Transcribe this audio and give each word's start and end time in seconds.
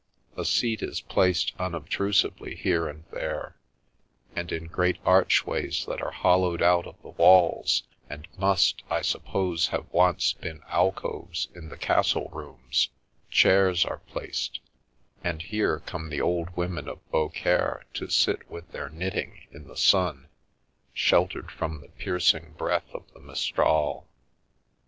A 0.35 0.45
seat 0.45 0.81
is 0.81 0.99
placed 0.99 1.53
unobtrusively 1.59 2.55
here 2.55 2.87
and 2.89 3.03
there; 3.11 3.55
and, 4.35 4.51
in 4.51 4.65
great 4.65 4.97
archways 5.05 5.85
that 5.85 6.01
are 6.01 6.09
hollowed 6.09 6.63
out 6.63 6.87
of 6.87 6.99
the 7.03 7.09
walls, 7.11 7.83
and 8.09 8.27
must, 8.35 8.81
I 8.89 9.03
suppose, 9.03 9.67
have 9.67 9.93
once 9.93 10.33
been 10.33 10.63
alcoves 10.67 11.49
in 11.53 11.69
the 11.69 11.77
castle 11.77 12.29
rooms, 12.33 12.89
chairs 13.29 13.85
are 13.85 13.99
placed, 13.99 14.59
and 15.23 15.39
here 15.43 15.81
come 15.81 16.09
the 16.09 16.19
old 16.19 16.49
women 16.57 16.87
of 16.89 17.07
Beaucaire 17.11 17.83
to 17.93 18.09
sit 18.09 18.49
with 18.49 18.71
their 18.71 18.89
knitting 18.89 19.45
in 19.51 19.67
the 19.67 19.77
sun, 19.77 20.29
sheltered 20.95 21.51
from 21.51 21.79
the 21.79 21.89
piercing 21.89 22.53
breath 22.57 22.89
of 22.95 23.03
the 23.13 23.19
mistral. 23.19 24.07